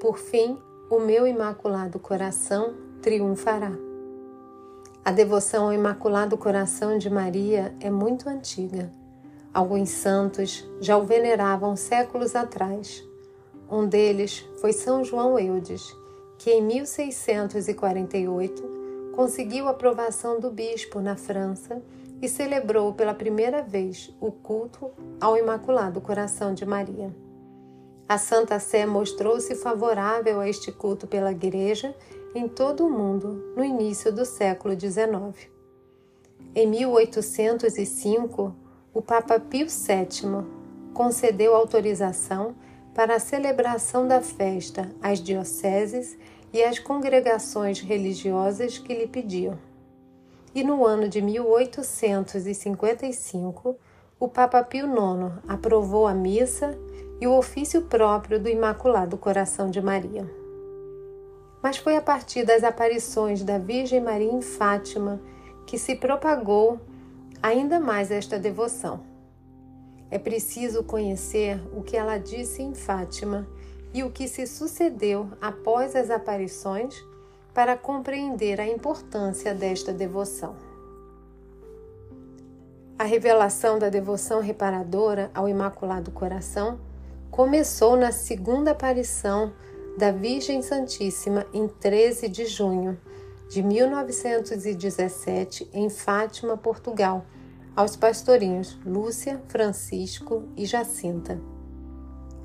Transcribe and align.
Por 0.00 0.16
fim, 0.16 0.58
o 0.88 0.98
meu 0.98 1.26
imaculado 1.26 1.98
coração 1.98 2.72
triunfará. 3.02 3.72
A 5.04 5.12
devoção 5.12 5.66
ao 5.66 5.74
Imaculado 5.74 6.38
Coração 6.38 6.96
de 6.96 7.10
Maria 7.10 7.74
é 7.80 7.90
muito 7.90 8.26
antiga. 8.26 8.90
Alguns 9.52 9.90
santos 9.90 10.66
já 10.80 10.96
o 10.96 11.04
veneravam 11.04 11.76
séculos 11.76 12.34
atrás. 12.34 13.06
Um 13.70 13.86
deles 13.86 14.48
foi 14.58 14.72
São 14.72 15.04
João 15.04 15.38
Eudes, 15.38 15.94
que 16.38 16.50
em 16.50 16.62
1648 16.62 19.12
conseguiu 19.14 19.68
aprovação 19.68 20.40
do 20.40 20.50
bispo 20.50 20.98
na 21.00 21.14
França 21.14 21.82
e 22.22 22.28
celebrou 22.28 22.94
pela 22.94 23.12
primeira 23.12 23.62
vez 23.62 24.16
o 24.18 24.32
culto 24.32 24.90
ao 25.20 25.36
Imaculado 25.36 26.00
Coração 26.00 26.54
de 26.54 26.64
Maria. 26.64 27.14
A 28.10 28.18
Santa 28.18 28.58
Sé 28.58 28.84
mostrou-se 28.86 29.54
favorável 29.54 30.40
a 30.40 30.48
este 30.48 30.72
culto 30.72 31.06
pela 31.06 31.30
Igreja 31.30 31.94
em 32.34 32.48
todo 32.48 32.84
o 32.84 32.90
mundo 32.90 33.54
no 33.56 33.64
início 33.64 34.12
do 34.12 34.24
século 34.24 34.74
XIX. 34.74 35.48
Em 36.52 36.66
1805, 36.66 38.52
o 38.92 39.00
Papa 39.00 39.38
Pio 39.38 39.68
VII 39.68 40.44
concedeu 40.92 41.54
autorização 41.54 42.56
para 42.96 43.14
a 43.14 43.20
celebração 43.20 44.08
da 44.08 44.20
festa 44.20 44.90
às 45.00 45.22
dioceses 45.22 46.18
e 46.52 46.64
às 46.64 46.80
congregações 46.80 47.78
religiosas 47.78 48.76
que 48.76 48.92
lhe 48.92 49.06
pediam. 49.06 49.56
E 50.52 50.64
no 50.64 50.84
ano 50.84 51.08
de 51.08 51.22
1855, 51.22 53.76
o 54.18 54.26
Papa 54.26 54.64
Pio 54.64 54.86
IX 54.86 55.32
aprovou 55.46 56.08
a 56.08 56.12
missa 56.12 56.76
e 57.20 57.26
o 57.26 57.36
ofício 57.36 57.82
próprio 57.82 58.40
do 58.40 58.48
Imaculado 58.48 59.18
Coração 59.18 59.70
de 59.70 59.80
Maria. 59.80 60.28
Mas 61.62 61.76
foi 61.76 61.96
a 61.96 62.00
partir 62.00 62.44
das 62.44 62.64
aparições 62.64 63.42
da 63.42 63.58
Virgem 63.58 64.00
Maria 64.00 64.32
em 64.32 64.40
Fátima 64.40 65.20
que 65.66 65.78
se 65.78 65.94
propagou 65.94 66.80
ainda 67.42 67.78
mais 67.78 68.10
esta 68.10 68.38
devoção. 68.38 69.00
É 70.10 70.18
preciso 70.18 70.82
conhecer 70.82 71.60
o 71.76 71.82
que 71.82 71.96
ela 71.96 72.18
disse 72.18 72.62
em 72.62 72.74
Fátima 72.74 73.46
e 73.92 74.02
o 74.02 74.10
que 74.10 74.26
se 74.26 74.46
sucedeu 74.46 75.28
após 75.40 75.94
as 75.94 76.10
aparições 76.10 76.94
para 77.52 77.76
compreender 77.76 78.60
a 78.60 78.66
importância 78.66 79.54
desta 79.54 79.92
devoção. 79.92 80.56
A 82.98 83.04
revelação 83.04 83.78
da 83.78 83.88
devoção 83.88 84.40
reparadora 84.40 85.30
ao 85.34 85.48
Imaculado 85.48 86.10
Coração 86.10 86.78
começou 87.30 87.96
na 87.96 88.10
segunda 88.10 88.72
aparição 88.72 89.52
da 89.96 90.10
Virgem 90.10 90.62
Santíssima 90.62 91.46
em 91.52 91.68
13 91.68 92.28
de 92.28 92.46
junho 92.46 92.98
de 93.48 93.62
1917 93.62 95.68
em 95.72 95.88
Fátima, 95.88 96.56
Portugal, 96.56 97.24
aos 97.74 97.96
pastorinhos 97.96 98.78
Lúcia, 98.84 99.40
Francisco 99.48 100.44
e 100.56 100.66
Jacinta. 100.66 101.40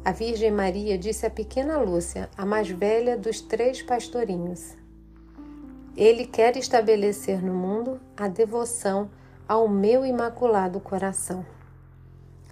A 0.04 0.12
Virgem 0.12 0.52
Maria 0.52 0.98
disse 0.98 1.26
à 1.26 1.30
pequena 1.30 1.78
Lúcia, 1.78 2.30
a 2.38 2.46
mais 2.46 2.70
velha 2.70 3.18
dos 3.18 3.42
três 3.42 3.82
pastorinhos: 3.82 4.76
Ele 5.98 6.26
quer 6.26 6.56
estabelecer 6.58 7.44
no 7.44 7.54
mundo 7.54 8.00
a 8.16 8.28
devoção 8.28 9.10
ao 9.48 9.68
meu 9.68 10.06
imaculado 10.06 10.80
coração. 10.80 11.46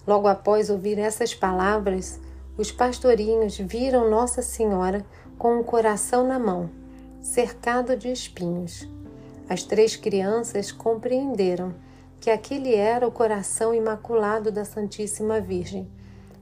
Logo 0.06 0.28
após 0.28 0.70
ouvir 0.70 1.00
essas 1.00 1.34
palavras, 1.34 2.20
os 2.58 2.72
pastorinhos 2.72 3.58
viram 3.58 4.09
Nossa 4.09 4.42
Senhora 4.42 5.06
com 5.38 5.59
o 5.59 5.64
coração 5.64 6.28
na 6.28 6.38
mão, 6.38 6.70
cercado 7.22 7.96
de 7.96 8.12
espinhos. 8.12 8.88
As 9.50 9.64
três 9.64 9.96
crianças 9.96 10.72
compreenderam 10.72 11.74
que 12.19 12.30
aquele 12.30 12.75
era 12.75 13.08
o 13.08 13.12
coração 13.12 13.74
imaculado 13.74 14.52
da 14.52 14.64
Santíssima 14.64 15.41
Virgem, 15.41 15.90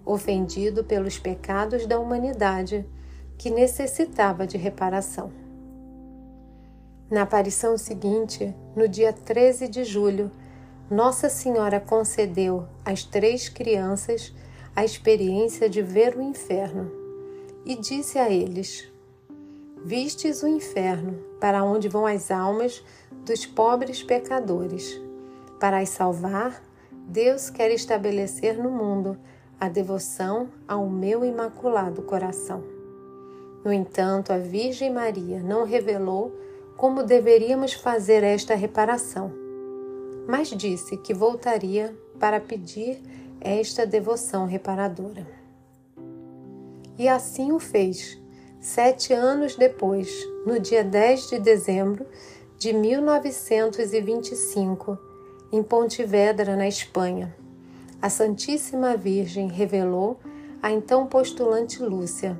ofendido 0.05 0.83
pelos 0.83 1.17
pecados 1.17 1.85
da 1.85 1.99
humanidade, 1.99 2.85
que 3.37 3.49
necessitava 3.49 4.45
de 4.45 4.57
reparação. 4.57 5.31
Na 7.09 7.23
aparição 7.23 7.77
seguinte, 7.77 8.55
no 8.75 8.87
dia 8.87 9.11
13 9.11 9.67
de 9.67 9.83
julho, 9.83 10.31
Nossa 10.91 11.29
Senhora 11.29 11.79
concedeu 11.79 12.67
às 12.83 13.05
três 13.05 13.47
crianças 13.47 14.35
a 14.75 14.83
experiência 14.83 15.69
de 15.69 15.81
ver 15.81 16.17
o 16.17 16.21
inferno 16.21 16.91
e 17.65 17.77
disse 17.77 18.19
a 18.19 18.29
eles: 18.29 18.91
Vistes 19.85 20.43
o 20.43 20.47
inferno, 20.49 21.17
para 21.39 21.63
onde 21.63 21.87
vão 21.87 22.05
as 22.05 22.29
almas 22.29 22.83
dos 23.25 23.45
pobres 23.45 24.03
pecadores. 24.03 24.99
Para 25.61 25.79
as 25.79 25.87
salvar, 25.87 26.61
Deus 27.07 27.49
quer 27.49 27.71
estabelecer 27.71 28.61
no 28.61 28.69
mundo 28.69 29.17
a 29.57 29.69
devoção 29.69 30.49
ao 30.67 30.89
meu 30.89 31.23
imaculado 31.23 32.01
coração. 32.01 32.65
No 33.63 33.71
entanto, 33.71 34.33
a 34.33 34.37
Virgem 34.37 34.91
Maria 34.91 35.39
não 35.41 35.63
revelou 35.63 36.35
como 36.75 37.01
deveríamos 37.01 37.71
fazer 37.71 38.25
esta 38.25 38.55
reparação, 38.55 39.40
mas 40.31 40.47
disse 40.47 40.95
que 40.95 41.13
voltaria 41.13 41.93
para 42.17 42.39
pedir 42.39 43.03
esta 43.41 43.85
devoção 43.85 44.45
reparadora. 44.45 45.27
E 46.97 47.09
assim 47.09 47.51
o 47.51 47.59
fez, 47.59 48.17
sete 48.57 49.11
anos 49.11 49.57
depois, 49.57 50.09
no 50.45 50.57
dia 50.57 50.85
10 50.85 51.31
de 51.31 51.37
dezembro 51.37 52.05
de 52.57 52.71
1925, 52.71 54.97
em 55.51 55.61
Pontevedra, 55.61 56.55
na 56.55 56.65
Espanha. 56.65 57.35
A 58.01 58.09
Santíssima 58.09 58.95
Virgem 58.95 59.49
revelou 59.49 60.17
a 60.63 60.71
então 60.71 61.07
postulante 61.07 61.83
Lúcia 61.83 62.39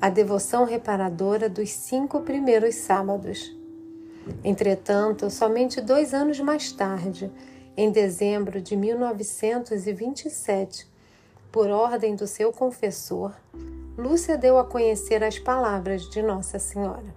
a 0.00 0.08
devoção 0.08 0.64
reparadora 0.64 1.48
dos 1.48 1.70
cinco 1.70 2.20
primeiros 2.20 2.76
sábados. 2.76 3.60
Entretanto, 4.44 5.30
somente 5.30 5.80
dois 5.80 6.14
anos 6.14 6.38
mais 6.40 6.72
tarde, 6.72 7.30
em 7.76 7.90
dezembro 7.90 8.60
de 8.60 8.76
1927, 8.76 10.86
por 11.50 11.68
ordem 11.68 12.14
do 12.14 12.26
seu 12.26 12.52
confessor, 12.52 13.34
Lúcia 13.96 14.38
deu 14.38 14.58
a 14.58 14.64
conhecer 14.64 15.22
as 15.22 15.38
palavras 15.38 16.08
de 16.08 16.22
Nossa 16.22 16.58
Senhora. 16.58 17.14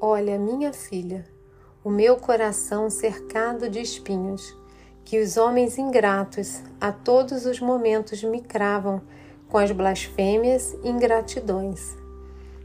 Olha, 0.00 0.38
minha 0.38 0.72
filha, 0.72 1.26
o 1.82 1.90
meu 1.90 2.16
coração 2.16 2.88
cercado 2.88 3.68
de 3.68 3.80
espinhos, 3.80 4.56
que 5.04 5.20
os 5.20 5.36
homens 5.36 5.76
ingratos 5.76 6.62
a 6.80 6.90
todos 6.90 7.44
os 7.44 7.60
momentos 7.60 8.22
me 8.22 8.40
cravam 8.40 9.02
com 9.48 9.58
as 9.58 9.70
blasfêmias 9.70 10.74
e 10.82 10.88
ingratidões. 10.88 11.94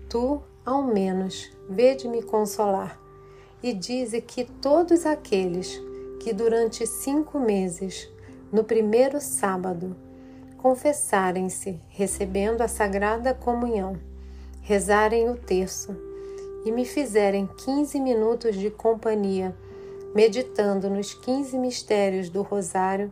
Tu, 0.09 0.41
ao 0.69 0.83
menos, 0.83 1.49
vede 1.67 2.07
me 2.07 2.21
consolar 2.21 3.01
e 3.63 3.73
dize 3.73 4.21
que 4.21 4.45
todos 4.45 5.03
aqueles 5.03 5.81
que 6.19 6.31
durante 6.31 6.85
cinco 6.85 7.39
meses, 7.39 8.07
no 8.51 8.63
primeiro 8.63 9.19
sábado, 9.19 9.95
confessarem-se 10.59 11.81
recebendo 11.87 12.61
a 12.61 12.67
Sagrada 12.67 13.33
Comunhão, 13.33 13.97
rezarem 14.61 15.27
o 15.27 15.35
terço 15.35 15.97
e 16.63 16.71
me 16.71 16.85
fizerem 16.85 17.49
15 17.65 17.99
minutos 17.99 18.55
de 18.55 18.69
companhia, 18.69 19.55
meditando 20.13 20.87
nos 20.87 21.15
15 21.15 21.57
mistérios 21.57 22.29
do 22.29 22.43
Rosário, 22.43 23.11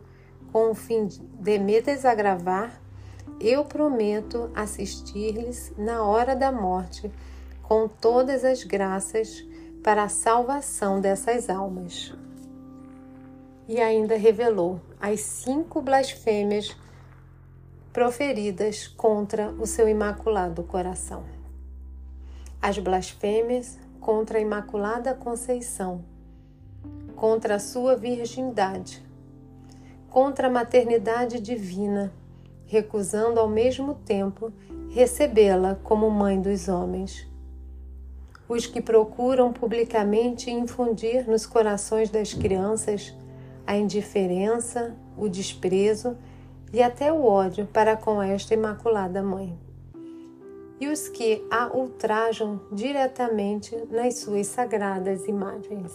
com 0.52 0.70
o 0.70 0.74
fim 0.76 1.06
de 1.06 1.58
me 1.58 1.80
desagravar, 1.80 2.80
eu 3.40 3.64
prometo 3.64 4.48
assistir-lhes 4.54 5.72
na 5.76 6.04
hora 6.04 6.36
da 6.36 6.52
morte 6.52 7.10
com 7.68 7.86
todas 7.86 8.46
as 8.46 8.64
graças 8.64 9.46
para 9.84 10.04
a 10.04 10.08
salvação 10.08 11.02
dessas 11.02 11.50
almas. 11.50 12.14
E 13.68 13.78
ainda 13.78 14.16
revelou 14.16 14.80
as 14.98 15.20
cinco 15.20 15.82
blasfêmias 15.82 16.74
proferidas 17.92 18.88
contra 18.88 19.50
o 19.50 19.66
seu 19.66 19.86
imaculado 19.86 20.62
coração. 20.62 21.24
As 22.60 22.78
blasfêmias 22.78 23.78
contra 24.00 24.38
a 24.38 24.40
Imaculada 24.40 25.12
Conceição, 25.12 26.02
contra 27.14 27.56
a 27.56 27.58
sua 27.58 27.94
virgindade, 27.94 29.04
contra 30.08 30.46
a 30.46 30.50
maternidade 30.50 31.38
divina, 31.38 32.14
recusando 32.64 33.38
ao 33.38 33.48
mesmo 33.48 33.94
tempo 33.94 34.50
recebê-la 34.88 35.74
como 35.74 36.10
mãe 36.10 36.40
dos 36.40 36.66
homens 36.68 37.28
os 38.48 38.66
que 38.66 38.80
procuram 38.80 39.52
publicamente 39.52 40.50
infundir 40.50 41.28
nos 41.28 41.44
corações 41.44 42.08
das 42.08 42.32
crianças 42.32 43.14
a 43.66 43.76
indiferença, 43.76 44.96
o 45.16 45.28
desprezo 45.28 46.16
e 46.72 46.82
até 46.82 47.12
o 47.12 47.22
ódio 47.22 47.66
para 47.66 47.96
com 47.96 48.22
esta 48.22 48.54
Imaculada 48.54 49.22
Mãe. 49.22 49.58
e 50.80 50.86
os 50.86 51.08
que 51.08 51.44
a 51.50 51.76
ultrajam 51.76 52.60
diretamente 52.70 53.76
nas 53.90 54.18
suas 54.18 54.46
sagradas 54.46 55.26
imagens. 55.26 55.92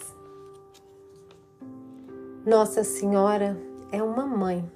Nossa 2.46 2.84
Senhora 2.84 3.58
é 3.94 4.04
uma 4.04 4.26
mãe. 4.26 4.70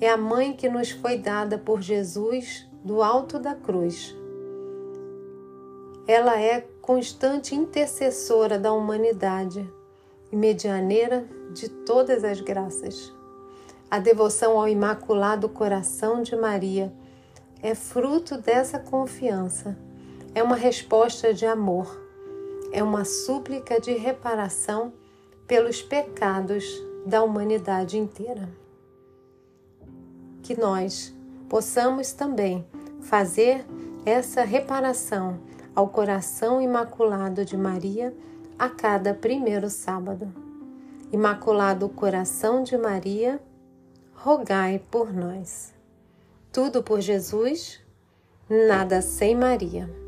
É 0.00 0.10
a 0.10 0.16
mãe 0.16 0.52
que 0.52 0.68
nos 0.68 0.90
foi 0.90 1.16
dada 1.16 1.56
por 1.56 1.80
Jesus 1.80 2.68
do 2.84 3.00
alto 3.00 3.38
da 3.38 3.54
cruz. 3.54 4.16
Ela 6.12 6.38
é 6.38 6.60
constante 6.82 7.54
intercessora 7.54 8.58
da 8.58 8.70
humanidade 8.70 9.66
e 10.30 10.36
medianeira 10.36 11.26
de 11.54 11.70
todas 11.70 12.22
as 12.22 12.38
graças. 12.38 13.10
A 13.90 13.98
devoção 13.98 14.58
ao 14.58 14.68
Imaculado 14.68 15.48
Coração 15.48 16.22
de 16.22 16.36
Maria 16.36 16.92
é 17.62 17.74
fruto 17.74 18.36
dessa 18.36 18.78
confiança. 18.78 19.74
É 20.34 20.42
uma 20.42 20.54
resposta 20.54 21.32
de 21.32 21.46
amor. 21.46 21.98
É 22.72 22.82
uma 22.82 23.06
súplica 23.06 23.80
de 23.80 23.92
reparação 23.92 24.92
pelos 25.46 25.80
pecados 25.80 26.62
da 27.06 27.22
humanidade 27.22 27.96
inteira. 27.96 28.50
Que 30.42 30.60
nós 30.60 31.10
possamos 31.48 32.12
também 32.12 32.66
fazer 33.00 33.64
essa 34.04 34.42
reparação 34.42 35.50
ao 35.74 35.88
coração 35.88 36.60
imaculado 36.60 37.44
de 37.44 37.56
Maria 37.56 38.14
a 38.58 38.68
cada 38.68 39.14
primeiro 39.14 39.68
sábado. 39.70 40.32
Imaculado 41.12 41.88
Coração 41.88 42.62
de 42.62 42.76
Maria, 42.76 43.40
rogai 44.14 44.80
por 44.90 45.12
nós. 45.12 45.74
Tudo 46.52 46.82
por 46.82 47.00
Jesus, 47.00 47.80
nada 48.48 49.02
sem 49.02 49.34
Maria. 49.34 50.01